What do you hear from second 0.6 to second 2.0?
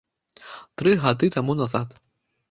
Тры гады таму назад.